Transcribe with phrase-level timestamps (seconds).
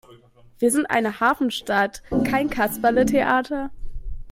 [0.57, 3.69] Wir sind eine Hafenstadt, kein Kasperletheater!